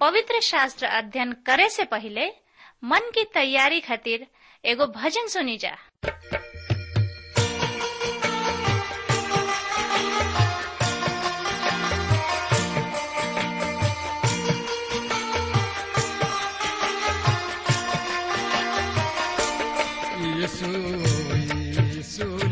[0.00, 2.26] पवित्र शास्त्र अध्ययन करे से पहले
[2.84, 4.26] मन की तैयारी खातिर
[4.64, 5.76] एगो भजन सुनी जा।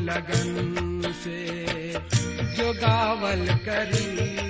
[0.08, 1.38] लगन से
[2.56, 4.47] जो गावल करी।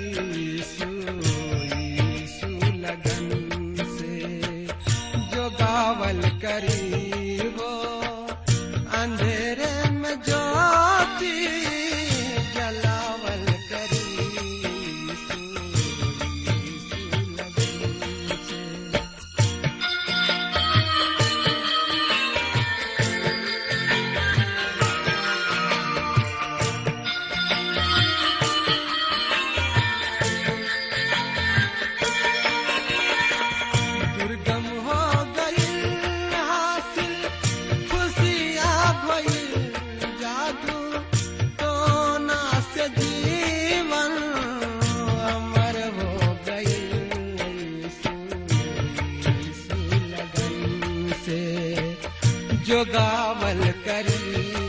[52.69, 54.68] जो गावल करी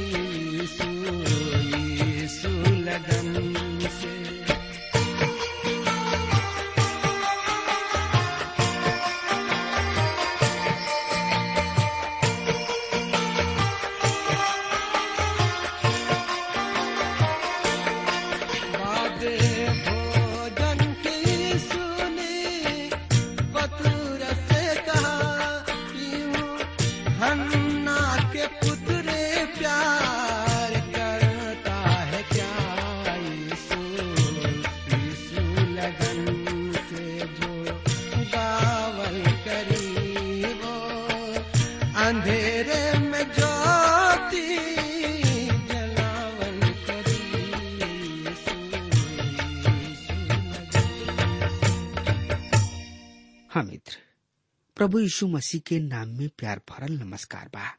[54.80, 57.76] प्रभु यीशु मसीह के नाम में प्यार भरल नमस्कार बा।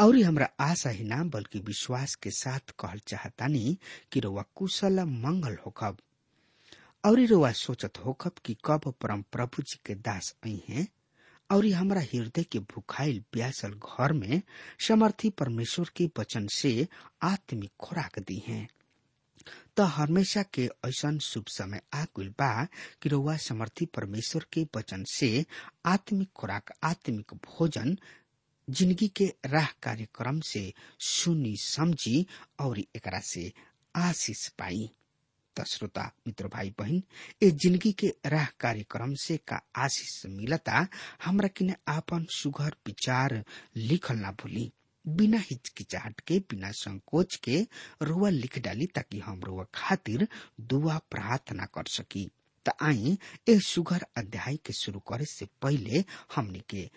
[0.00, 3.78] और हमरा आशा ही ना बल्कि विश्वास के साथ कहल चाहतानी
[4.12, 5.96] कि रोवा कुशल मंगल होखब।
[7.04, 10.88] और रोवा सोचत होखब कि कब परम प्रभु जी के दास आई हैं।
[11.50, 14.42] और हमरा हृदय के भुखाइल प्यासल घर में
[14.88, 16.88] समर्थी परमेश्वर के वचन से
[17.22, 18.68] आत्मिक खुराक दी हैं।
[19.76, 22.52] त हमेशा के ऐसन शुभ समय आ गइल बा
[23.02, 25.44] कि रउआ समर्थी परमेश्वर के वचन से
[25.86, 27.96] आत्मिक खुराक, आत्मिक भोजन,
[28.68, 32.26] ज़िंदगी के राह कार्यक्रम से सुनी समझी
[32.60, 33.52] और एकरा से
[33.96, 34.88] आशीष पाई।
[35.56, 37.02] त श्रोता, मित्र भाई बहन
[37.42, 40.86] ए ज़िंदगी के राह कार्यक्रम से का आशीष मिलता,
[41.24, 43.42] हमरा किने आपन सुघर विचार
[43.76, 44.70] लिखल ना भूली।
[45.16, 47.66] बिना हिचकिचाहट के, बिना संकोच के
[48.02, 50.26] रुआ लिख डाली ताकि हम रुआ खातिर
[50.60, 52.30] दुआ प्रार्थना कर सकी।
[52.66, 53.16] त आई,
[53.48, 56.04] ए सुघर अध्याय के शुरू करे से पहले
[56.34, 56.90] हमने के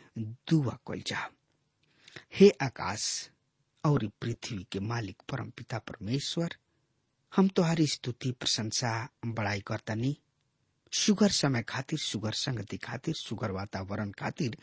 [0.50, 1.30] दुआ कल जा
[2.36, 3.30] हे आकाश,
[3.84, 6.56] और पृथ्वी के मालिक परम पिता परमेश्वर,
[7.34, 10.18] हम तोहारी स्तुति, प्रशंसा, बड़ाई करतनी।
[10.94, 14.58] सुगर समय खातिर सुगर संगति खातिर सुगर वातावरण खातिर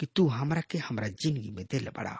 [0.00, 2.16] कि तू हमरा के हमरा ज़िंदगी में दिल बड़ा।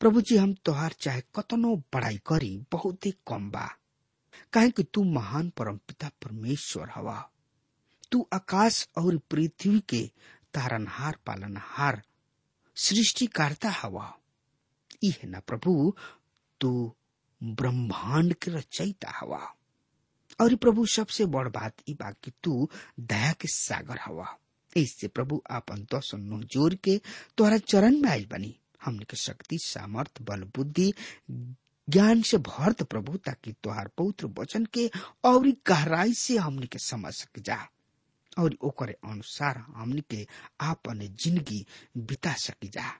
[0.00, 3.78] प्रभु जी हम तोहार चाहे कतनो बड़ाई करी, बहुत ही कम बा।
[4.52, 7.30] काहे कि तू महान परम पिता परमेश्वर हवा।
[8.12, 10.10] तू आकाश और पृथ्वी के
[10.54, 12.02] तारनहार पालनहार
[12.76, 14.18] सृष्टिकारता हवा।
[15.04, 15.96] ई है ना प्रभु,
[16.60, 16.96] तू
[17.42, 19.54] ब्रह्मांड के रचयिता हवा।
[20.40, 22.70] और प्रभु, सबसे बड़ बात ई बा कि तू
[23.00, 24.38] दया के सागर हवा।
[24.76, 27.00] इससे प्रभु आपन दस ज़ोर के
[27.36, 30.92] तोहरा चरण में आयल बनी। हमने के शक्ति, सामर्थ, बल, बुद्धि,
[31.88, 34.90] ज्ञान से भरत प्रभु, ताकि तोहार पवित्र वचन के
[35.24, 37.68] और गहराई से हमने के समझ सक जा।
[38.38, 40.26] और ओकरे अनुसार हमने के
[40.60, 42.90] आपन ज़िंदगी बिता सकी जा।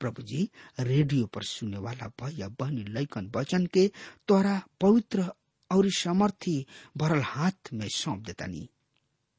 [0.00, 0.50] प्रभु जी,
[0.80, 3.90] रेडियो पर सुने वाला भैया, बहनी लैकन वचन के
[4.28, 5.32] तोरा पवित्र
[5.70, 6.66] और समर्थी
[6.96, 8.68] भरल हाथ में सौंप देतानी।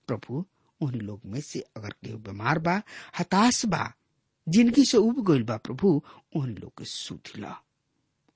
[0.08, 0.46] प्रभु
[0.82, 2.82] उन लोग में से अगर केहू बीमार बा,
[3.20, 3.94] हताश बा
[4.50, 6.04] ज़िंदगी से उब गइल बा प्रभु,
[6.36, 7.64] उन लोग के सुधिला।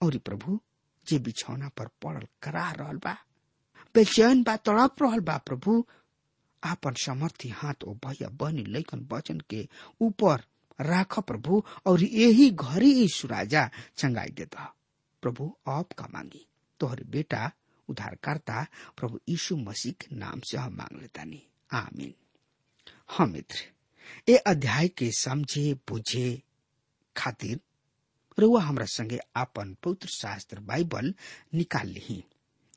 [0.01, 0.59] और प्रभु,
[1.07, 3.17] जे बिछौना पर पड़ल करा रहल बा।
[3.95, 5.87] बेचैन बा, तड़प रहल बा प्रभु।
[6.63, 9.67] आपन समर्थी हाथ ओ भैया बनी लैकन वचन के
[10.01, 10.43] ऊपर
[10.81, 14.75] राख प्रभु, और यही घरी यीशु राजा चंगाई देता।
[15.21, 16.47] प्रभु, आप का मांगी।
[16.79, 17.51] तोहरे बेटा
[17.89, 18.67] उद्धारकर्ता
[18.97, 22.13] प्रभु यीशु मसीह के नाम से हम मांग लेता नहीं आमीन।
[23.07, 23.72] हाँ मित्र
[24.29, 26.41] ए अध्याय के समझे, बुझे
[27.15, 27.59] खातिर
[28.37, 31.13] रुआ हमरा संगे आपन पवित्र शास्त्र बाइबल
[31.55, 32.23] निकाल ली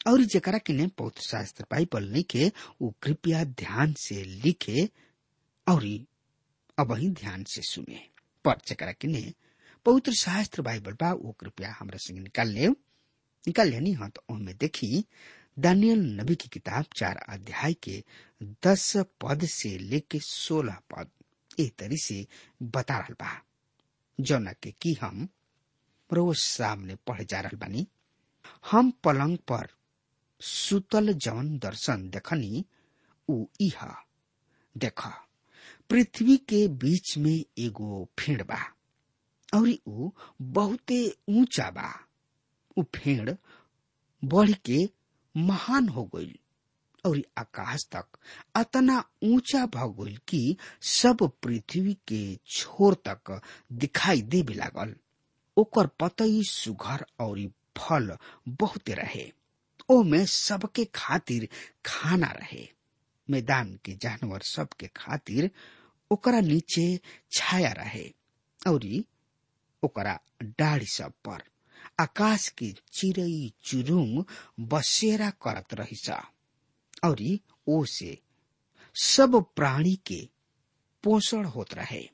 [0.09, 2.51] और जकरा किने पवित्र शास्त्र बाइबल लिखे
[2.83, 4.89] वो कृपया ध्यान से लिखे
[5.67, 5.85] और
[6.79, 8.01] अब ही ध्यान से सुने।
[8.45, 9.23] पर जकरा किने
[9.87, 14.57] पवित्र शास्त्र बाइबल बा वो कृपया हमरा संगे निकाल ले निकाल लेनी हाँ तो उनमें
[14.61, 15.05] देखी,
[15.59, 18.03] दानियल नबी की किताब चार अध्याय के
[18.67, 21.11] दस पद से लेके सोलह पद
[21.61, 22.27] ए तरी से
[22.63, 23.41] बता रहा बा।
[24.19, 25.29] जौना के की हम
[26.11, 27.87] रोज सामने पढ़ जा रहा बानी।
[28.71, 29.69] हम पलंग पर
[30.41, 32.65] सुतल जवन दर्शन देखनी,
[33.29, 33.95] उ इहा।
[34.75, 35.01] देख,
[35.91, 38.61] पृथ्वी के बीच में एगो फेड़ बा
[39.55, 40.11] और उ
[40.41, 40.99] बहुते
[41.29, 41.93] ऊँचा बा।
[42.79, 43.35] उ फेड़
[44.23, 44.89] बढ़ के
[45.35, 46.35] महान हो गईल
[47.07, 48.19] और आकाश तक
[48.57, 50.57] अतना ऊँचा भ गईल कि
[50.93, 52.21] सब पृथ्वी के
[52.57, 53.41] छोर तक
[53.73, 54.95] दिखाई देवे लागल।
[55.57, 57.41] ओकर पतई, सुघर और
[57.79, 58.17] फल
[58.49, 59.31] बहुते रहे।
[59.91, 61.49] ओमे सबके खातिर
[61.87, 62.67] खाना रहे।
[63.29, 65.51] मैदान के जानवर सबके खातिर
[66.11, 66.89] ओकरा नीचे
[67.37, 68.05] छाया रहे
[68.71, 68.85] और
[69.83, 70.19] ओकरा
[70.59, 71.43] डाढ़ी सब पर
[72.01, 74.25] आकाश के चिड़ई चुरुंग
[74.73, 75.97] बसेरा करत रही
[77.05, 77.21] और
[77.69, 78.19] ओ से
[78.95, 80.29] सब प्राणी के
[81.05, 82.09] पोषण होत रहे।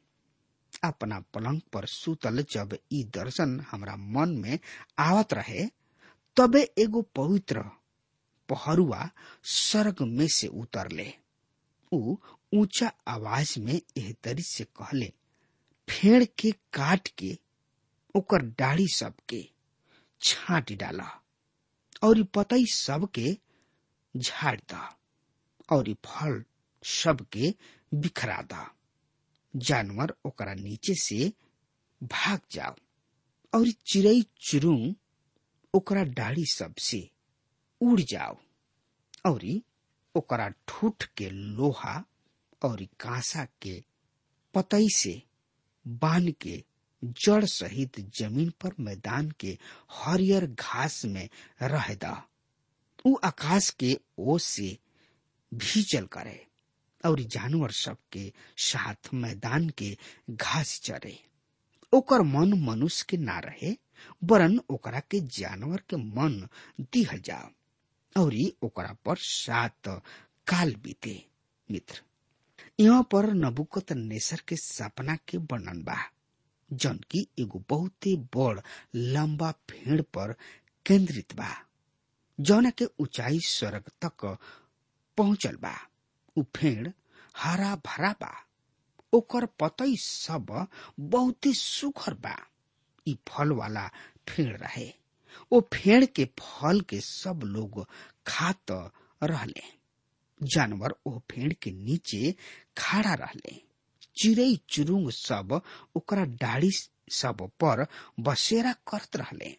[0.84, 4.58] अपना पलंग पर सुतल जब ई दर्शन हमरा मन में
[4.98, 5.66] आवत रहे,
[6.36, 7.60] तबे एगो पवित्र
[8.48, 9.08] पहरुआ
[9.44, 11.12] स्वर्ग में से उतरले।
[11.92, 12.16] ऊ
[12.54, 15.12] ऊँचा आवाज़ में एह से कहले,
[15.88, 17.38] फेड़ के काट के
[18.14, 19.48] ओकर डाढ़ी सबके
[20.20, 21.08] छाट डाला
[22.02, 23.36] और पतई सबके
[24.14, 24.82] झाड़ दा
[25.72, 26.42] और फल
[26.84, 27.54] सबके
[27.92, 28.68] बिखरा दा
[29.54, 31.32] जानवर ओकरा नीचे से
[32.00, 32.74] भाग जाओ
[33.52, 34.94] और चिड़ई चुरुंग
[35.74, 37.08] ओकरा डाढ़ी सबसे
[37.80, 38.36] उड़ जाओ
[39.30, 39.44] और
[40.14, 42.02] ओकरा ठूठ के लोहा
[42.64, 43.82] और कांसा के
[44.54, 45.20] पतई से
[46.02, 46.62] बाँध के
[47.26, 49.56] जड़ सहित ज़मीन पर मैदान के
[50.00, 51.28] हरियर घास में
[51.62, 52.12] रह दा
[53.06, 54.76] उ आकाश के ओस से
[55.52, 56.40] भीचल करे
[57.04, 58.32] और जानवर सब के
[58.64, 59.96] साथ मैदान के
[60.30, 61.18] घास चरे।
[61.92, 63.74] ओकर मन मनुष्य के ना रहे,
[64.24, 66.46] वरन ओकरा के जानवर के मन
[66.92, 68.34] दिहल जाओ और
[68.64, 69.88] ओकरा पर सात
[70.46, 71.22] काल बीते,
[71.68, 72.00] मित्र।
[72.80, 75.96] यहाँ पर नबुकत नेसर के सपना के वर्णन बा,
[76.70, 78.60] जन की एगो बहुते बड़
[78.94, 80.34] लंबा फेड़ पर
[80.86, 81.50] केंद्रित बा।
[82.48, 84.24] जौना के ऊंचाई स्वर्ग तक
[85.18, 85.74] पहुंचल बा।
[86.36, 86.88] उ फेड़
[87.36, 88.32] हरा भरा बा।
[89.12, 90.66] ओकर पतई सब
[91.00, 92.36] बहुते सुखर बा।
[93.08, 93.90] ई फल वाला
[94.28, 94.92] फेड़ रहे।
[95.52, 97.86] ओ फेड़ के फल के सब लोग
[98.26, 98.70] खात
[99.22, 99.62] रहले।
[100.40, 102.34] जानवर ओ फेड़ के नीचे
[102.78, 103.60] खड़ा रहले।
[104.20, 105.60] चिड़ई चुरुंग सब
[105.96, 106.70] ओकरा डाढ़ी
[107.12, 107.86] सब पर
[108.20, 109.56] बसेरा करत रहले।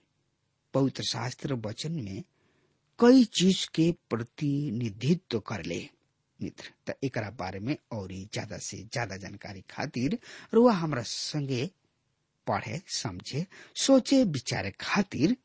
[0.74, 2.24] पवित्र शास्त्र वचन में
[3.04, 5.80] कई चीज़ के प्रतिनिधित्व कर ले।
[6.40, 10.18] मित्र, त एकरा बारे में और ज़्यादा से ज़्यादा जानकारी खातिर
[10.54, 11.70] रुआ हमरा संगे
[12.48, 13.46] पढ़े, समझे,
[13.76, 15.36] सोचे, विचारे खातिर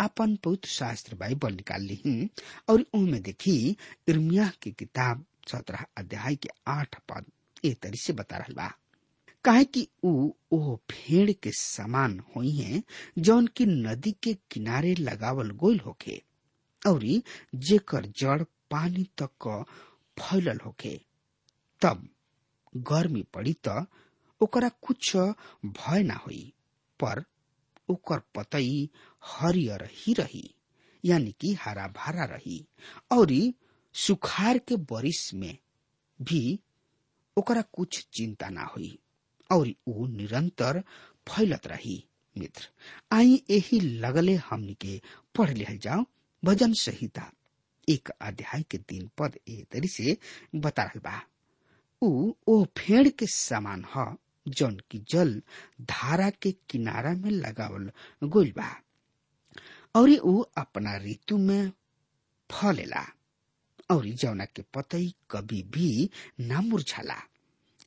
[0.00, 2.28] अपन पवित्र शास्त्र बाइबल निकाल ली
[2.68, 3.56] और उनमें देखी
[4.08, 7.24] इर्मिया की किताब सत्रह अध्याय के आठ पद
[7.64, 8.72] ए तरी से बता रहा बा।
[9.44, 12.82] काहे कि ऊ फेड़ के समान हुई है
[13.18, 16.20] जौन की नदी के किनारे लगावल गोल होखे।
[16.86, 17.04] और
[17.54, 19.48] जेकर जड़ पानी तक
[20.16, 21.00] फैलल होखे,
[21.82, 22.08] तब
[22.76, 23.86] गर्मी पड़ी त
[24.40, 26.52] ओकरा कुछ भय ना होई,
[27.00, 27.22] पर
[27.88, 28.88] ओकर पतई
[29.22, 30.54] हरियर ही रही,
[31.04, 32.64] यानी कि हरा भरा रही।
[33.12, 33.32] और
[33.94, 35.56] सुखार के बरिस में
[36.20, 36.58] भी
[37.36, 38.98] ओकरा कुछ चिंता ना हुई,
[39.50, 40.82] और ऊ निरंतर
[41.28, 42.02] फैलत रही।
[42.36, 42.68] मित्र
[43.12, 45.00] आई यही लगले हमनी के
[45.36, 46.04] पढ़ लिहल जाओ
[46.44, 47.32] भजन संहिता,
[47.88, 50.16] एक अध्याय के तीन पद ए तरी से
[50.54, 51.20] बता रहल बा।
[52.02, 54.16] ऊ ओ फेड़ के समान ह,
[54.48, 55.42] जौन की जल
[55.80, 57.90] धारा के किनारा में लगावल
[58.24, 58.70] गोइल बा।
[59.94, 61.72] और ऊ अपना ऋतु में
[62.50, 63.04] फलेला,
[63.90, 67.22] और जौना के पतई कभी भी ना मुरझाला।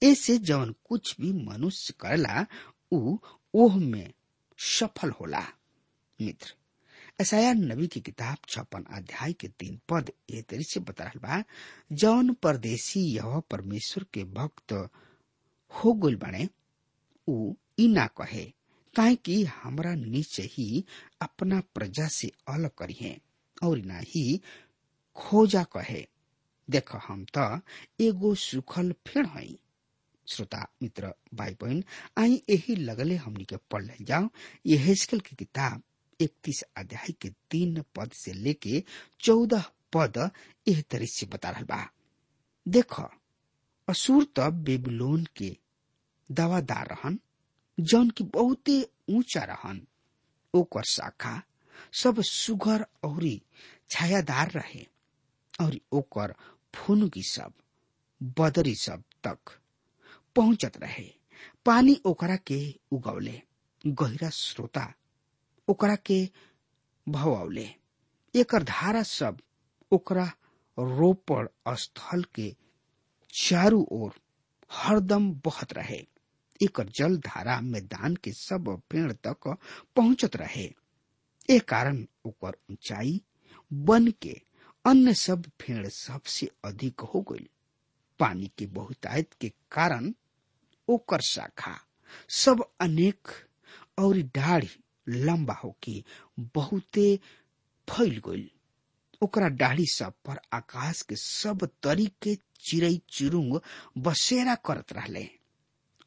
[0.04, 2.46] ऐसे जौन कुछ भी मनुष्य करला
[2.92, 3.18] ऊ
[3.54, 4.14] ओह में
[4.60, 5.46] सफल होला,
[6.20, 6.56] मित्र।
[7.22, 11.44] ऐसाया नबी की किताब छप्पन अध्याय के तीन पद ए तरी से बता रहा बा,
[12.02, 14.74] जौन परदेसी यह परमेश्वर के भक्त
[15.72, 16.48] हो गइल बने
[17.28, 18.44] ऊ ई ना कहे,
[18.96, 20.84] काहे कि हमरा नीचे ही
[21.22, 23.20] अपना प्रजा से अलग करिए
[23.64, 24.40] और ना ही
[25.16, 26.06] खोजा कहे।
[26.68, 27.62] देख हम त
[28.02, 29.58] एगो सुखल फेड़ हई
[30.28, 31.84] श्रोता, मित्र भाई बहन
[32.18, 34.28] आई यही लगले हमनी के पढ़ ले जाओ
[34.68, 35.82] ये हेस्कल की किताब
[36.22, 38.84] इकतीस अध्याय के तीन पद से लेके
[39.20, 40.32] चौदह पद
[40.68, 41.90] यह से बता रहा बा।
[42.68, 43.02] देख,
[43.88, 45.58] असुर बेबीलोन के
[46.30, 47.20] दावादार रहन,
[47.80, 49.88] जौन की बहुते ऊँचा रहन।
[50.54, 51.42] ओकर शाखा
[51.94, 53.42] सब सुघर औरी
[53.90, 54.86] छायादार रहे
[55.62, 56.36] और ओकर
[56.76, 57.54] फुनगी सब
[58.40, 59.60] बदरी सब तक
[60.36, 61.10] पहुंचत रहे।
[61.66, 63.42] पानी ओकरा के उगौले
[63.88, 64.94] गहरा श्रोता
[65.68, 66.24] ओकरा के
[67.08, 67.68] भवौले
[68.34, 69.38] एकर धारा सब
[69.92, 70.32] ओकरा
[70.78, 71.48] रोपड़
[71.80, 72.54] स्थल के
[73.34, 74.14] चारू ओर
[74.72, 75.98] हरदम बहत रहे।
[76.62, 79.48] एकर जल धारा मैदान के सब पेड़ तक
[79.96, 80.70] पहुंचत रहे।
[81.50, 83.20] ए कारण ओकर ऊंचाई
[83.90, 84.40] बन के
[84.86, 87.48] अन्य सब पेड़ सबसे अधिक हो गई
[88.20, 90.12] पानी के बहुतायत के कारण
[90.88, 91.76] ओकर शाखा
[92.44, 93.28] सब अनेक
[94.00, 94.70] और डाढ़ी
[95.12, 96.04] लंबा होके
[96.56, 97.20] बहुते
[97.88, 98.52] फैल गई
[99.24, 103.60] ओकरा डाढ़ी सब पर आकाश के सब तरीके चिड़ई चिरुंग
[103.98, 105.28] बसेरा करत रहले।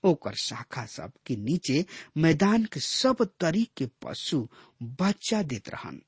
[0.04, 1.84] ओकर शाखा सब के नीचे
[2.16, 4.49] मैदान के सब तरीके पशु
[4.82, 6.00] बच्चा देत रहन।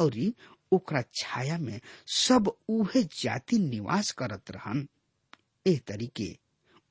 [0.00, 0.32] और
[0.72, 4.88] ओकरा छाया में सब उहे जाति निवास करत रहन।
[5.66, 6.38] ए तरीके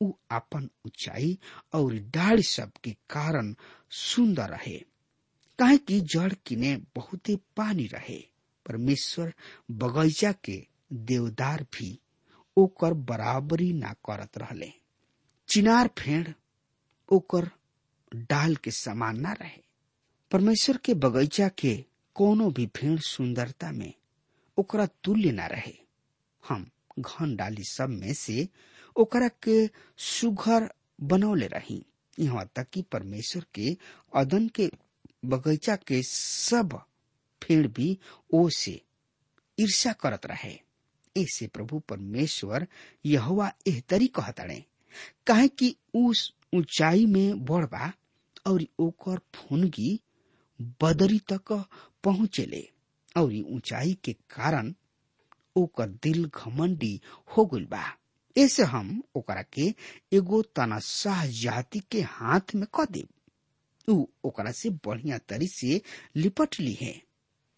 [0.01, 1.37] उ अपन ऊंचाई
[1.73, 3.55] और डाढ़ सब के कारण
[3.91, 4.83] सुंदर रहे।
[5.59, 8.17] काहे कि जड़ किने बहुते पानी रहे।
[8.65, 9.33] परमेश्वर
[9.71, 11.99] बगैचा के देवदार भी
[12.57, 14.71] ओकर बराबरी ना करत रहले।
[15.49, 16.27] चिनार फेड़
[17.09, 17.49] ओकर
[18.15, 19.61] डाल के समान ना रहे।
[20.31, 21.85] परमेश्वर के बगैचा के
[22.15, 23.93] कोनो भी फेड़ सुंदरता में
[24.57, 25.73] ओकरा तुल्य ना रहे।
[26.47, 28.49] हम घन डाली सब में से
[28.95, 31.85] ओकरा के सुघर बनौले रही।
[32.19, 33.77] यहाँ तक कि परमेश्वर के
[34.15, 34.71] अदन के
[35.24, 36.79] बगैचा के सब
[37.41, 37.97] फेड़ भी
[38.33, 38.81] ओ से
[39.57, 40.53] ईर्षा करत रहे।
[41.15, 42.67] ऐसे प्रभु परमेश्वर
[43.05, 44.63] यहोवा एह तरी कहताड़े
[45.27, 47.91] काहे कि उस ऊंचाई में बढ़बा
[48.47, 50.00] और ओकर फुनगी
[50.81, 51.51] बदरी तक
[52.03, 52.67] पहुंचेले
[53.17, 54.74] और ऊंचाई के कारण
[55.57, 57.00] ओकर दिल घमंडी
[57.38, 57.83] हो गइल बा।
[58.36, 59.74] ऐसे हम ओकरा के
[60.17, 63.07] एगो तनाशाह जाति के हाथ में क देब।
[63.89, 65.82] ओकरा से बढ़िया तरी से
[66.15, 66.94] लिपट ली है।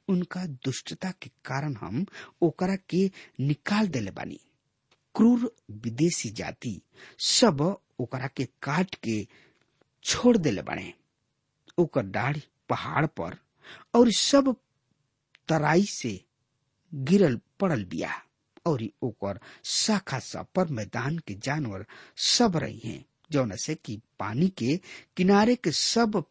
[0.08, 2.06] उनका दुष्टता के कारण हम
[2.42, 3.10] ओकरा के
[3.40, 4.40] निकाल देले बानी।
[5.16, 6.80] क्रूर विदेशी जाति
[7.20, 7.62] सब
[8.00, 9.26] ओकरा के काट के
[10.04, 10.94] छोड़ देले बने।
[11.78, 13.38] ओकर दाढ़ी पहाड़ पर
[13.96, 14.56] और सब
[15.50, 16.20] तराई से
[16.94, 18.14] गिरल पड़ल बिया
[18.68, 21.86] और ओकर शाखा सब पर मैदान के जानवर
[22.18, 24.78] सब रही हैं। जौन से कि पानी के
[25.18, 26.24] किनारे के सब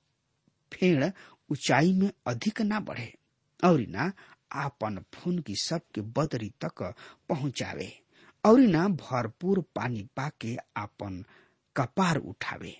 [0.72, 1.04] फेड़
[1.50, 3.12] ऊंचाई में अधिक ना बढ़े
[3.64, 4.12] और ना
[4.52, 6.82] आपन फून की सबके बदरी तक
[7.28, 7.92] पहुंचावे
[8.44, 11.24] और ना भरपूर पानी पाके आपन
[11.76, 12.76] कपार उठावे।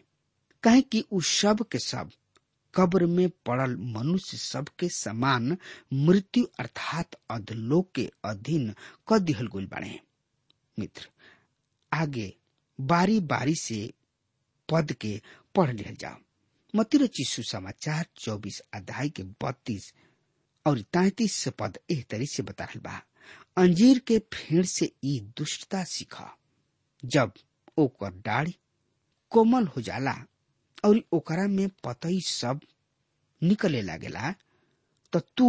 [0.63, 2.11] कहे कि उ सब के सब,
[2.75, 5.57] कब्र में पड़ल मनुष्य सब के समान
[5.93, 8.75] मृत्यु अर्थात अधलोक के अधीन
[9.09, 9.99] क दिहल गुल बने।
[10.79, 11.09] मित्र,
[11.93, 12.33] आगे
[12.79, 13.91] बारी बारी से
[14.71, 15.21] पद के
[15.57, 16.17] पढ़ लिया जाओ।
[16.75, 19.93] मतिर चिशु समाचार चौबीस अध्याय के बत्तीस
[20.67, 23.01] और तैतीस पद एह तरी से बता रहा बा
[23.63, 26.35] अंजीर के फेड़ से ई दुष्टता सीखा।
[27.03, 27.33] जब
[27.79, 28.55] ओकर डाढ़ी
[29.33, 30.15] कोमल हो जाला
[30.85, 32.61] और ओकरा में पतई सब
[33.43, 34.33] निकले लागेला
[35.13, 35.49] तो तू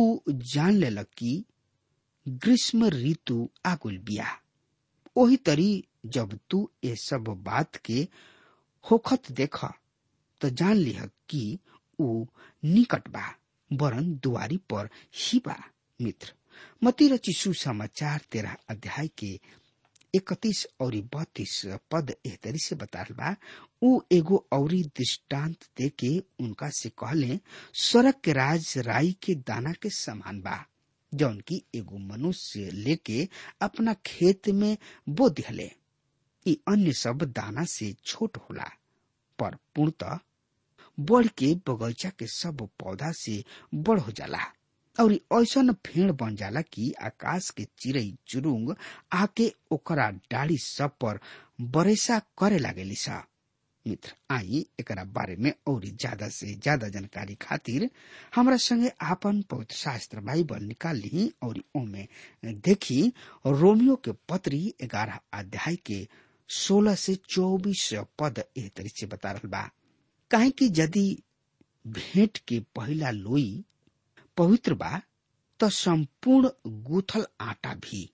[0.53, 1.43] जान लेलक कि
[2.27, 4.27] ग्रीष्म ऋतु आकुल बिया
[5.17, 5.69] ओही तरी
[6.15, 8.07] जब तू ये सब बात के
[8.85, 9.57] होखत देख
[10.41, 11.59] तो जान लिह कि
[11.99, 12.25] ऊ
[12.63, 13.25] निकट बा,
[13.71, 14.89] वरन दुआरी पर
[15.21, 15.55] ही बा,
[15.99, 16.33] मित्र।
[16.83, 19.39] मती रचिसु समाचार तेरह अध्याय के
[20.13, 23.35] इकतीस और बत्तीस पद एहतरी से बता बा,
[23.83, 27.39] उ एगो औरी दृष्टांत दे के उनका से कहले
[27.81, 30.57] सड़क के राज राई के दाना के समान बा,
[31.13, 33.27] जौन की एगो मनुष्य लेके
[33.61, 34.77] अपना खेत में
[35.09, 35.69] बो दिहले।
[36.49, 38.69] ई अन्य सब दाना से छोट होला,
[39.39, 40.19] पर पूर्णतः
[40.97, 44.39] बढ़ के बगीचा के सब पौधा से बड़ हो जाला।
[44.99, 48.73] और ऐसा फेड़ बन जाला कि आकाश के चिड़ई चुरुंग
[49.13, 51.19] आके ओकरा डाली सब पर
[51.75, 53.23] बरेसा करे लागेली सा
[53.85, 57.89] मित्र आई एक बारे में और ज़्यादा से ज़्यादा जानकारी खातिर
[58.35, 61.01] हमारा संगे आपन पवित्र शास्त्र बाइबल निकाल
[61.43, 62.07] और ओमे
[62.43, 63.01] देखी
[63.45, 66.07] रोमियो के पत्री ग्यारह अध्याय के
[66.49, 67.89] सोलह से चौबीस
[68.19, 69.69] पद एह तरी से बता रहा बा।
[70.31, 71.23] काहे कि यदि
[71.85, 73.63] भेंट के पहला लोई
[74.37, 75.01] पवित्र बा
[75.59, 76.49] तो संपूर्ण
[76.83, 78.09] गूथल आटा भी।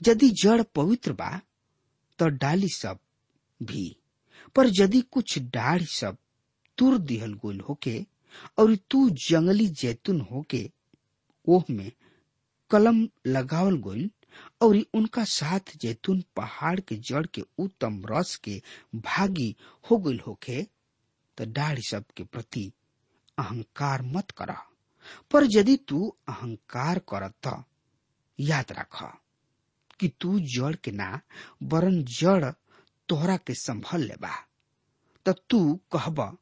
[0.00, 1.30] यदि जड़ पवित्र बा
[2.18, 2.98] तो डाली सब
[3.60, 3.96] भी।
[4.56, 6.16] पर यदि कुछ डाढ़ सब
[6.78, 8.04] तुर दिहल गोल होके,
[8.58, 10.70] और तू जंगली जैतून होके,
[11.46, 11.90] ओह में
[12.70, 14.08] कलम लगावल गोल
[14.62, 18.62] और उनका साथ जैतून पहाड़ के जड़ के उत्तम रस के
[18.94, 19.56] भागी
[19.90, 20.62] हो गई होके
[21.38, 22.72] तो डाढ़ सब के प्रति
[23.38, 24.64] अहंकार मत करा।
[25.30, 27.64] पर यदि तू अहंकार कर
[28.40, 29.18] याद रख
[30.00, 31.20] कि तू जड़ के ना,
[31.62, 32.52] वरन जड़
[33.08, 34.46] तोहरा के संभल लेबा।
[35.26, 36.38] तो तू कहब,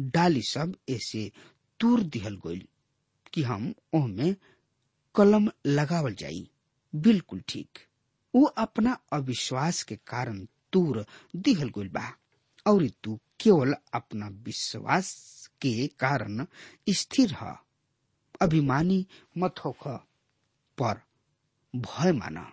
[0.00, 1.32] डाली सब ऐसे
[1.80, 2.68] तूर दिहल गइल
[3.34, 4.36] कि हम ओहमे
[5.14, 6.50] कलम लगावल जाई।
[6.96, 7.78] बिल्कुल ठीक।
[8.34, 12.16] वो अपना अविश्वास के कारण तूर दिहल गइल बा।
[12.66, 15.16] और तू केवल अपना विश्वास
[15.62, 16.46] के कारण
[16.88, 17.56] स्थिर ह।
[18.40, 19.06] अभिमानी
[19.38, 19.88] मत होख।
[20.78, 21.02] पर
[21.76, 22.52] भय माना।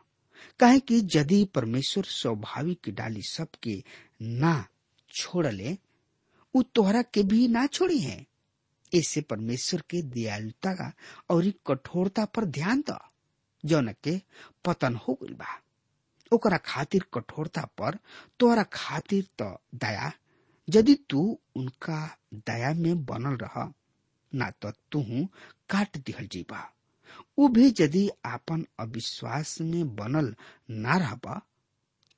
[0.59, 3.83] काहे कि यदि परमेश्वर स्वाभाविक डाली सबके
[4.21, 4.67] ना
[5.09, 5.77] छोड़ले,
[6.55, 8.25] उ तोहरा के भी ना छोड़ी है।
[8.93, 10.93] इससे परमेश्वर के दयालुता
[11.29, 12.99] और कठोरता पर ध्यान द।
[13.65, 14.21] जौन के
[14.65, 15.59] पतन हो गइल बा।
[16.31, 17.97] ओकरा खातिर कठोरता पर
[18.39, 20.11] तोहरा खातिर तो दया।
[20.67, 21.99] यदि तू उनका
[22.33, 23.73] दया में बनल रह,
[24.31, 25.03] ना तो तू
[25.69, 26.69] काट दिहल जीबा।
[27.37, 30.35] उ भी यदि आपन अविश्वास में बनल
[30.69, 31.41] ना रहबा,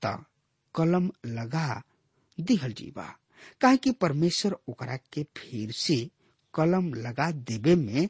[0.01, 0.25] त
[0.75, 1.83] कलम लगा
[2.37, 3.07] दिहल जीबा।
[3.61, 5.97] काहे कि परमेश्वर ओकरा के फिर से
[6.53, 8.09] कलम लगा देवे में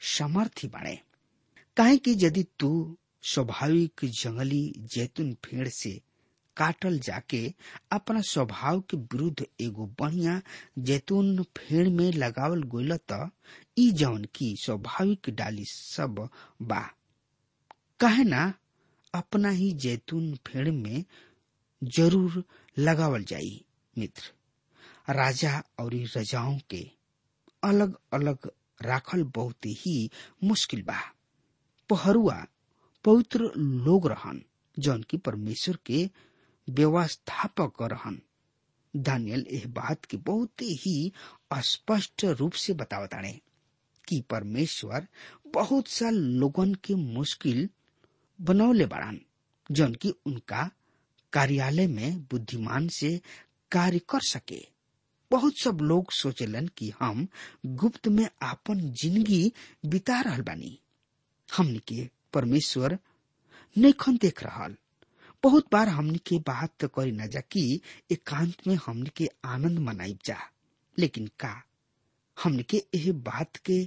[0.00, 1.00] समर्थी बाड़े।
[1.76, 6.00] काहे कि यदि तू स्वाभाविक जंगली जैतून फेड़ से
[6.56, 7.54] काटल जाके
[7.92, 10.42] अपना स्वभाव के विरुद्ध एगो बढ़िया
[10.78, 13.30] जैतून फेड़ में लगावल गोल त
[13.78, 16.28] की स्वाभाविक डाली सब
[16.62, 16.80] बा।
[18.00, 18.54] कहे ना,
[19.14, 21.04] अपना ही जैतून फेड़ में
[21.84, 22.44] ज़रूर
[22.78, 23.64] लगावल जाई,
[23.98, 26.90] मित्र। राजा और रजाओं के
[27.64, 28.50] अलग अलग
[28.82, 30.10] राखल बहुत ही
[30.44, 31.15] मुश्किल बा।
[31.90, 32.44] पहरुआ,
[33.04, 34.42] पवित्र लोग रहन
[34.76, 36.08] जौन की परमेश्वर के
[36.68, 38.20] व्यवस्थापक रहन।
[38.94, 41.12] दानियल एह बात के बहुत ही
[41.64, 43.32] स्पष्ट रूप से बतावताड़े
[44.08, 45.06] कि परमेश्वर
[45.54, 47.68] बहुत सा लोगन के मुश्किल
[48.38, 49.20] बनौले बाड़न
[49.70, 50.70] जौन की उनका
[51.32, 53.20] कार्यालय में बुद्धिमान से
[53.72, 54.60] कार्य कर सके।
[55.30, 57.26] बहुत सब लोग सोचलन कि हम
[57.66, 59.52] गुप्त में आपन ज़िंदगी
[59.86, 60.78] बिता रहल बानी।
[61.48, 62.98] हमनी के परमेश्वर,
[63.78, 64.68] नैखन देख रहा
[65.44, 67.80] बहुत बार हमनी के बात तो करी न जा कि
[68.12, 70.36] एकांत में हमनी के आनंद मनाई जा।
[70.98, 71.52] लेकिन का?
[72.36, 73.82] हमनी के यह बात के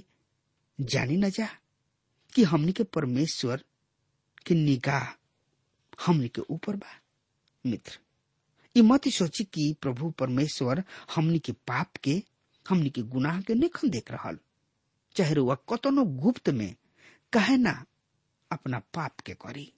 [0.78, 1.48] जानी न जा?
[2.34, 3.64] कि हमनी के परमेश्वर
[4.46, 5.08] की निगाह
[6.06, 6.94] हमनी के ऊपर बा?
[7.66, 7.98] मित्र
[8.76, 10.82] ई मत सोची कि प्रभु परमेश्वर
[11.14, 12.22] हमनी के पाप के,
[12.68, 14.32] हमनी के गुनाह के निखन देख रहा
[15.16, 16.74] चाहे रुआ कतनो गुप्त में
[17.32, 17.84] कहे ना
[18.52, 19.72] अपना पाप के करी।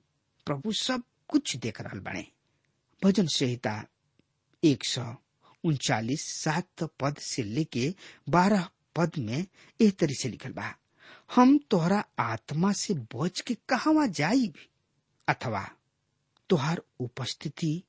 [0.46, 2.26] प्रभु सब कुछ देख रहा बने।
[3.04, 3.84] भजन संहिता
[4.64, 5.16] एक सौ
[5.64, 7.94] उनचालीस सात पद से लेके
[8.28, 9.46] बारह पद में
[9.80, 10.74] एक तरी से लिखल बा।
[11.34, 14.52] हम तोहरा आत्मा से बच के कहवा जाई
[15.28, 15.68] अथवा
[16.48, 17.82] तोहार उपस्थिति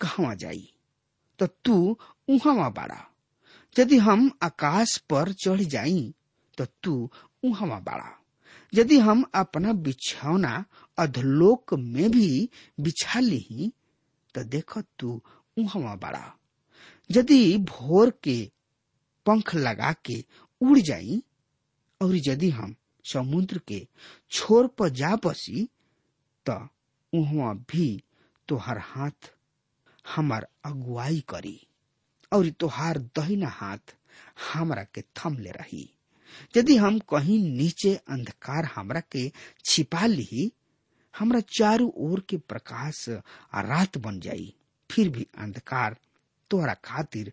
[0.00, 0.74] कहवा जाई?
[1.38, 3.06] तो तू उहवा बाड़ा।
[3.78, 6.14] यदि हम आकाश पर चढ़ जाई
[6.58, 7.10] तो तू
[7.44, 8.23] उहवा बाड़ा।
[8.74, 10.64] यदि हम अपना बिछौना
[10.98, 13.72] अधलोक में भी बिछा ली
[14.34, 15.22] तो देखो तू,
[15.58, 16.36] उहवा बाड़ा।
[17.10, 18.50] यदि भोर के
[19.26, 20.24] पंख लगा के
[20.60, 21.22] उड़ जाई,
[22.00, 23.86] और यदि हम समुद्र के
[24.30, 25.68] छोर पर जा बसी
[26.46, 26.54] तो
[27.12, 28.02] उहवा भी
[28.48, 29.32] तोहार हाथ
[30.16, 31.66] हमार अगुवाई करी,
[32.32, 33.96] और तोहार दहिना हाथ
[34.52, 35.93] हमरा के थम ले रही।
[36.56, 39.32] यदि हम कहीं नीचे अंधकार हमरा के
[39.70, 40.52] छिपा ली,
[41.18, 43.08] हमरा चारों ओर के प्रकाश
[43.54, 44.54] रात बन जाई,
[44.90, 45.96] फिर भी अंधकार
[46.50, 47.32] तोहरा खातिर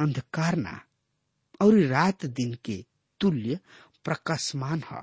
[0.00, 0.80] अंधकार ना।
[1.62, 2.84] और रात दिन के
[3.20, 3.58] तुल्य
[4.04, 5.02] प्रकाशमान है।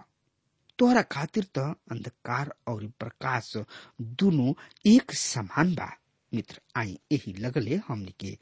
[0.79, 3.53] तोहरा खातिर तो अंधकार और प्रकाश
[4.01, 4.53] दोनों
[4.91, 5.91] एक समान बा।
[6.33, 8.37] मित्र आई यही लगले हमने के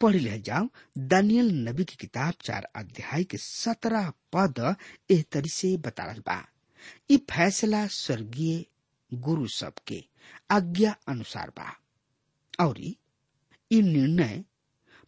[0.00, 4.76] पढ़ ले जाओ दानियल नबी की किताब चार अध्याय के सत्रह पद
[5.10, 6.48] एह तरी से बता बा।
[7.16, 8.66] फैसला स्वर्गीय
[9.14, 10.04] गुरु सब के
[10.50, 11.80] आज्ञा अनुसार बा।
[12.60, 12.78] और
[13.72, 14.44] निर्णय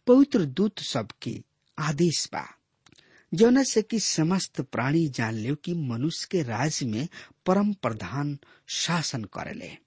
[0.07, 1.43] पवित्र दूत सब के
[1.79, 2.57] आदेश बा।
[3.33, 7.07] जौना से कि समस्त प्राणी जान ले कि मनुष्य के राज्य में
[7.45, 9.77] परम प्रधान शासन करेले।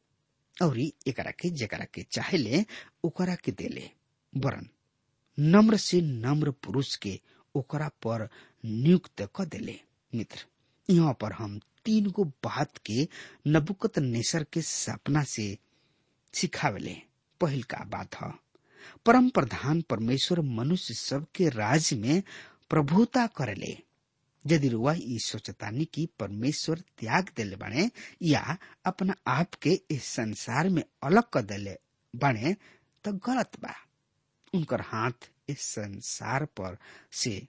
[0.62, 2.64] और, एकरा के, जकरा के चाहेले
[3.05, 3.90] ओकरा के देले
[4.37, 4.69] वरन।
[5.38, 7.18] नम्र से नम्र पुरुष के
[7.55, 8.29] ओकरा पर
[8.64, 9.79] नियुक्त क देले।
[10.12, 10.44] मित्र,
[10.88, 13.07] यहाँ पर हम तीन गो बात के
[13.46, 15.57] नबुकत नेसर के सपना से
[16.35, 16.96] सिखावेले।
[17.40, 18.33] पहिल का बात है,
[19.07, 22.22] परम प्रधान परमेश्वर मनुष्य सब के राज्य में
[22.70, 23.77] प्रभुता करेले।
[24.44, 27.90] यदि रुआ ई सोचतानी कि परमेश्वर त्याग दिले बने
[28.22, 31.77] या अपना आप के इस संसार में अलग कर दिले
[32.14, 32.55] बने
[33.05, 33.75] तो गलत बा।
[34.55, 36.79] उनकर हाथ इस संसार पर
[37.13, 37.47] से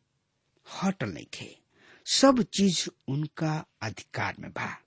[0.66, 1.58] हटल नहीं थे
[2.06, 4.78] सब चीज़ उनका अधिकार में बा।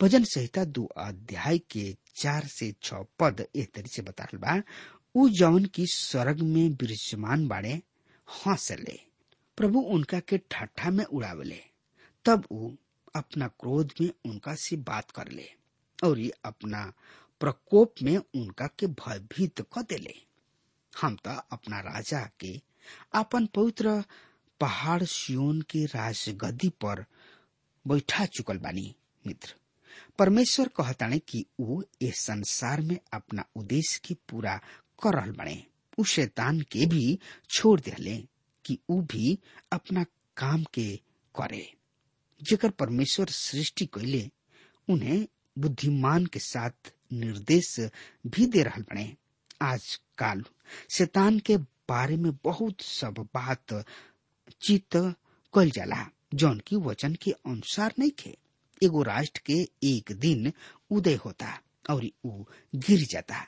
[0.00, 4.62] भजन संहिता दो अध्याय के चार से छ पद एह तरी से बता बा।
[5.14, 7.82] उ जौन की स्वर्ग में विराजमान बाड़े,
[8.28, 9.00] हंसले।
[9.56, 11.60] प्रभु उनका के ठट्ठा में उड़ावले।
[12.24, 12.76] तब वो
[13.16, 15.48] अपना क्रोध में उनका से बात कर ले
[16.04, 16.92] और ये अपना
[17.40, 20.27] प्रकोप में उनका के भयभीत क देले।
[21.00, 22.60] हम तो अपना राजा के
[23.14, 24.04] अपन पवित्र
[24.60, 27.04] पहाड़ सियोन के राजगद्दी पर
[27.86, 28.94] बैठा चुकल बानी,
[29.26, 29.54] मित्र।
[30.18, 34.56] परमेश्वर कहताने कि वो इस संसार में अपना उद्देश्य के पूरा
[35.02, 35.66] कर रहल बने।
[35.98, 37.18] उ शैतान के भी
[37.50, 38.28] छोड़ दिले
[38.64, 39.38] कि उ भी
[39.72, 40.04] अपना
[40.36, 40.96] काम के
[41.36, 41.74] करे।
[42.42, 44.30] जेकर परमेश्वर सृष्टि कैले
[44.88, 47.80] उन्हें बुद्धिमान के साथ निर्देश
[48.26, 49.16] भी दे रहा बने।
[49.62, 50.42] आज काल
[50.96, 51.56] शैतान के
[51.88, 53.72] बारे में बहुत सब बात
[54.62, 54.96] चित
[55.54, 56.04] कल जाला
[56.40, 58.36] जौन की वचन के अनुसार नहीं थे
[58.82, 59.54] एगो राष्ट्र के
[59.94, 60.52] एक दिन
[60.96, 61.58] उदय होता
[61.90, 62.30] और उ
[62.74, 63.38] गिर जाता,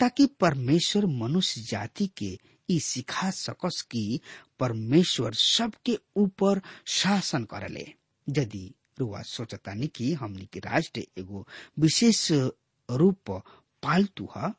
[0.00, 4.20] ताकि परमेश्वर मनुष्य जाति के सिखा सकस कि
[4.60, 6.60] परमेश्वर सबके ऊपर
[6.96, 7.86] शासन करले।
[8.26, 8.64] यदि
[8.98, 11.46] रुआ सोचतानी कि हमनी के राष्ट्र एगो
[11.80, 12.30] विशेष
[12.88, 13.30] रूप
[13.82, 14.52] पालतू है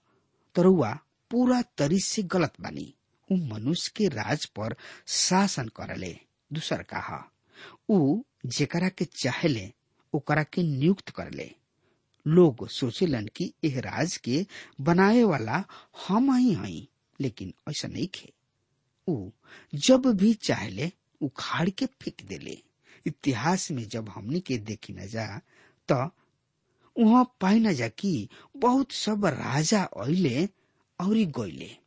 [0.58, 0.92] तो रुआ
[1.32, 2.94] पूरा तरी से गलत बानी।
[3.32, 4.76] उ मनुष्य के राज पर
[5.08, 6.20] शासन करले,
[6.54, 7.32] दूसर कहा।
[7.90, 9.72] उ जेकरा के चाहेले,
[10.14, 11.56] ओकरा के नियुक्त करले।
[12.28, 14.46] लोग सोचेलन कि एह राज के
[14.82, 15.64] बनाए वाला
[16.08, 16.90] हम ही हई
[17.22, 18.34] लेकिन ऐसा नहीं खे।
[19.08, 19.30] उ
[19.76, 20.92] जब भी चाहले
[21.22, 22.64] उखाड़ के फेंक देले।
[23.06, 25.42] इतिहास में जब हमनी के देखी न जा
[25.92, 26.06] तो
[27.00, 30.46] वहाँ पाई न जा कि बहुत सब राजा अले
[31.02, 31.78] और गईले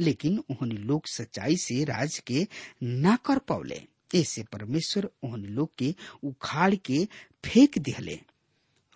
[0.00, 2.46] लेकिन उन्होंने लोग सच्चाई से राज के
[2.82, 3.82] ना कर पौले
[4.14, 7.08] ऐसे परमेश्वर उन लोग के उखाड़ के
[7.44, 8.20] फेंक दिहले।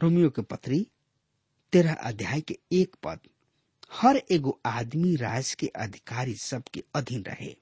[0.02, 0.86] रोमियो के पत्री,
[1.72, 3.18] तेरह अध्याय के एक पद,
[3.92, 7.56] हर एगो आदमी राज के अधिकारी सबके अधीन रहे।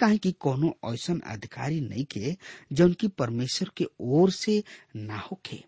[0.00, 2.36] काहे कि कोनो ऐसा अधिकारी नहीं के
[2.72, 4.64] जौन की परमेश्वर के ओर से
[4.96, 5.64] ना होखे।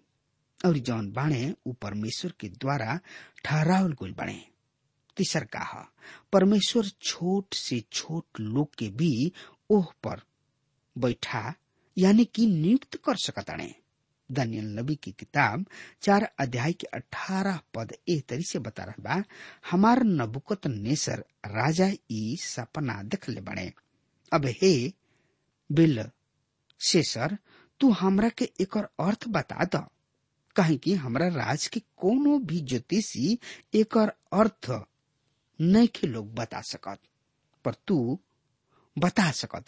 [0.66, 2.98] और जौन बाणे उ परमेश्वर के द्वारा
[3.44, 4.40] ठहरावल गुल बने
[5.16, 5.83] तीसर कहा,
[6.33, 9.33] परमेश्वर छोट से छोट लोग के भी
[9.70, 10.20] ओह पर
[10.96, 11.55] बैठा,
[11.96, 13.75] यानी कि नियुक्त कर सकताणे
[14.31, 15.64] दानियल नबी की किताब
[16.03, 19.22] चार अध्याय के अठारह पद ए तरी से बता रहा बा,
[19.70, 23.72] हमार नबुकत नेसर राजा ई सपना देख ले बने
[24.33, 24.72] अब हे
[25.70, 26.05] बिल
[26.81, 27.37] शेसर
[27.81, 29.85] तू हमरा के एक अर्थ बता द।
[30.57, 33.38] कहे कि हमरा राज के कोनो भी ज्योतिषी
[33.75, 34.71] एक अर्थ
[35.61, 36.99] नहीं के लोग बता सकत,
[37.65, 38.19] पर तू
[38.97, 39.65] बता सकत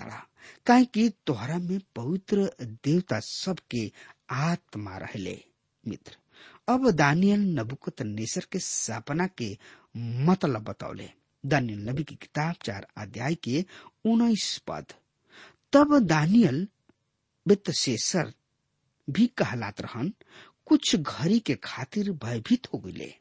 [0.66, 3.90] काहे कि तोहरा में पवित्र देवता सबके
[4.30, 5.38] आत्मा रहले,
[5.84, 6.16] मित्र।
[6.68, 9.56] अब दानियल नबुकत नेसर के सपना के
[10.26, 11.08] मतलब बतौले
[11.44, 13.64] दानियल नबी की किताब चार अध्याय के
[14.04, 14.92] उन्नीस पद।
[15.72, 16.66] तब दानियल
[17.46, 18.32] वित्तशेषर
[19.08, 20.12] भी कहलात रहन
[20.66, 23.14] कुछ घड़ी के खातिर भयभीत हो गए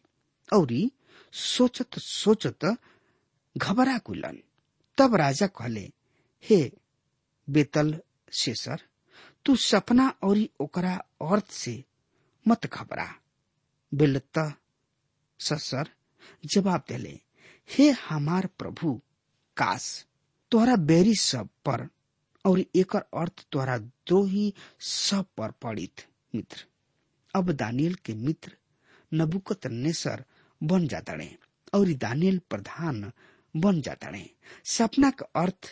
[0.54, 0.90] और
[1.34, 2.78] सोचत सोचत
[3.58, 4.38] घबरा गुलन।
[4.98, 5.92] तब राजा कहले,
[6.44, 6.72] हे
[7.50, 8.02] बेतल
[8.40, 8.82] शेसर
[9.46, 11.84] तू सपना और ओकरा अर्थ से
[12.48, 13.16] मत घबरा।
[13.94, 14.54] बेलत
[15.40, 15.90] ससर
[16.46, 17.20] जवाब देले,
[17.70, 19.02] हे हमार प्रभु,
[19.58, 20.06] काश
[20.52, 21.90] तोहरा बेरी सब पर
[22.46, 23.80] और एकर अर्थ तोहरा
[24.12, 26.66] ही सब पर पड़ित, मित्र।
[27.36, 28.52] अब दानियल के मित्र
[29.12, 30.24] नबुकत नेसर
[30.62, 31.30] बन जाताड़े
[31.74, 33.12] और दानियल प्रधान
[33.56, 34.30] बन जाताड़े।
[34.66, 35.70] सपना का अर्थ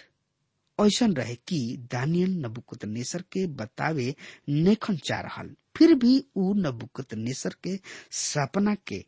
[0.80, 1.60] ऐसा रहे कि
[1.91, 4.13] दानियल नबुकत नेसर के बतावे
[4.50, 7.78] नेखन चाह रहल। फिर भी ऊ नबुकत नेसर के
[8.12, 9.04] सपना के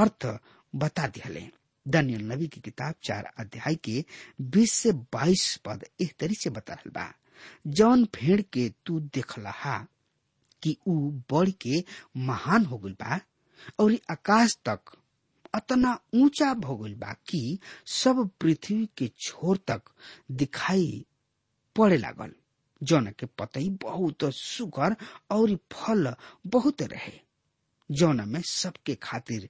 [0.00, 0.26] अर्थ
[0.74, 1.42] बता दिहले।
[1.86, 4.04] दानियल नबी की किताब चार अध्याय के
[4.40, 7.12] बीस से बाईस पद एक तरी से बता बा।
[7.66, 9.86] जौन भेड़ के तू देखला हा
[10.64, 11.82] कि ऊ बढ़ के
[12.16, 13.20] महान हो गइल बा,
[13.80, 14.96] और आकाश तक
[15.54, 19.82] अतना ऊँचा हो गइल बा कि सब पृथ्वी के छोर तक
[20.30, 21.04] दिखाई
[21.76, 22.32] पड़े लागल।
[22.82, 24.96] जौन के पतई बहुत सुगर
[25.30, 26.14] और फल
[26.46, 27.12] बहुत रहे।
[27.90, 29.48] जौन में सबके खातिर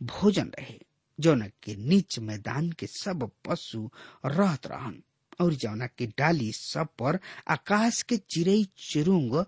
[0.00, 0.78] भोजन रहे।
[1.18, 3.88] जौन के नीच मैदान के सब पशु
[4.26, 5.02] रहत रहन।
[5.40, 7.18] और जौना के डाली सब पर
[7.50, 9.44] आकाश के चिड़ई चिरुंग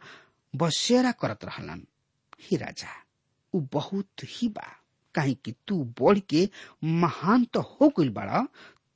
[0.63, 1.87] बसेरा करत रहलन
[2.41, 2.89] हे राजा,
[3.55, 4.67] उ बहुत ही बा।
[5.15, 6.49] काहे कि तू बढ़ के
[6.85, 8.47] महान तो हो गइल बाड़ा,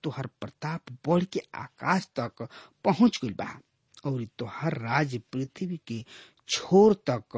[0.02, 2.46] तोहर प्रताप बढ़ के आकाश तक
[2.84, 3.58] पहुँच गइल बा,
[4.04, 6.04] और तोहर राज पृथ्वी के
[6.48, 7.36] छोर तक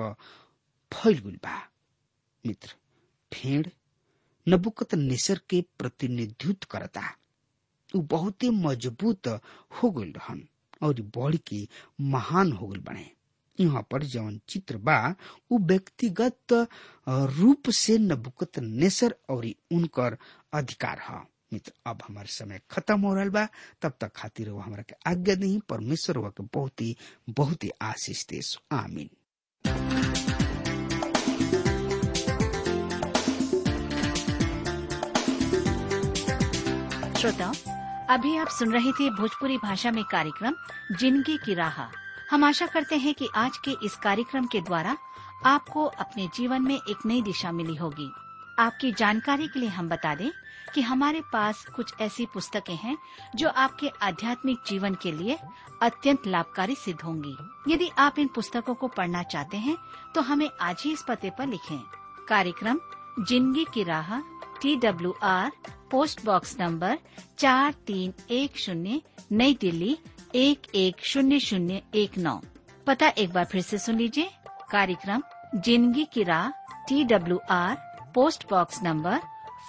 [0.93, 1.59] फैल गइल बा।
[2.45, 2.75] मित्र
[3.33, 3.67] भेड़
[4.47, 7.03] नबुकत नेसर के प्रतिनिधित्व करता।
[7.95, 9.29] उ बहुते मज़बूत
[9.83, 10.47] हो गइल रहन,
[10.83, 11.67] और बढ़ के
[12.01, 13.11] महान हो गइल बने।
[13.59, 15.15] यहाँ पर जौन चित्र बा,
[15.51, 16.53] उ व्यक्तिगत
[17.09, 20.17] रूप से नबुकत नेसर और उनकर
[20.55, 21.21] अधिकार है।
[21.53, 23.47] मित्र, अब हमारे समय खत्म हो रहा बा,
[23.83, 26.97] तब तक खातिर वो हमारा के आज्ञा नहीं परमेश्वर वो के बहुत ही
[27.31, 29.11] बहुत ही आशीष देश आमीन।
[37.21, 37.53] श्रोताओं,
[38.11, 40.55] अभी आप सुन रहे थे भोजपुरी भाषा में कार्यक्रम
[41.01, 41.83] ज़िंदगी की राह।
[42.33, 44.97] हम आशा करते हैं कि आज के इस कार्यक्रम के द्वारा
[45.47, 48.09] आपको अपने जीवन में एक नई दिशा मिली होगी।
[48.59, 50.31] आपकी जानकारी के लिए हम बता दें
[50.75, 52.97] कि हमारे पास कुछ ऐसी पुस्तकें हैं
[53.37, 55.37] जो आपके आध्यात्मिक जीवन के लिए
[55.83, 57.37] अत्यंत लाभकारी सिद्ध होंगी।
[57.69, 59.77] यदि आप इन पुस्तकों को पढ़ना चाहते हैं
[60.15, 61.79] तो हमें आज ही इस पते पर लिखें।
[62.29, 62.81] कार्यक्रम,
[63.21, 64.19] ज़िंदगी की राह
[64.63, 65.53] T W R
[65.91, 66.99] post box number
[67.39, 69.01] चार तीन एक शून्य,
[69.33, 69.97] नई दिल्ली
[70.35, 72.41] एक एक शून्य शून्य एक नौ।
[72.87, 74.31] पता एक बार फिर से सुन लीजिए।
[74.71, 75.23] कार्यक्रम,
[75.57, 76.49] ज़िंदगी की राह
[76.89, 77.77] T W R
[78.15, 79.19] post box number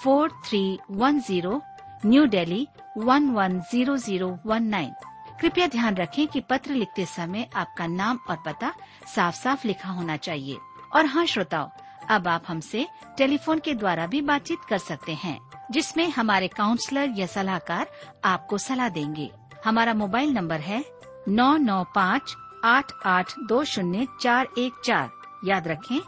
[0.03, 1.61] four three one zero
[2.05, 4.93] new Delhi one one zero zero one nine
[5.41, 8.73] कृपया ध्यान रखें कि पत्र लिखते समय आपका नाम और पता
[9.15, 10.57] साफ़ साफ़ लिखा होना चाहिए।
[10.95, 11.69] और हाँ श्रोताओं,
[12.09, 15.39] अब आप हमसे टेलीफोन के द्वारा भी बातचीत कर सकते हैं,
[15.71, 17.91] जिसमें हमारे काउंसलर या सलाहकार
[18.25, 19.31] आपको सलाह देंगे।
[19.63, 20.83] हमारा मोबाइल नंबर है
[21.27, 25.09] नौ नौ पाँच आठ आठ दो शून्य चार एक चार।
[25.45, 25.99] याद रखें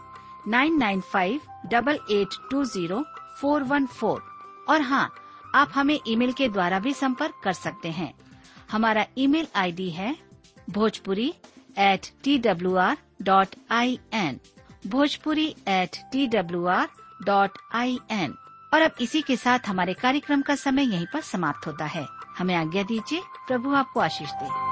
[0.51, 1.41] nine nine five
[1.71, 3.03] double eight two zero
[3.41, 4.21] four one four
[4.69, 5.09] और हाँ
[5.55, 8.13] आप हमें ईमेल के द्वारा भी संपर्क कर सकते हैं।
[8.71, 10.15] हमारा ईमेल आईडी है
[10.69, 11.33] Bhojpuri
[11.79, 14.39] at T W R dot I N
[14.87, 16.87] Bhojpuri at T W R
[17.25, 18.35] dot I N
[18.73, 22.05] और अब इसी के साथ हमारे कार्यक्रम का समय यहीं पर समाप्त होता है।
[22.37, 24.64] हमें आज्ञा दीजिए प्रभु आपको आशीष दे।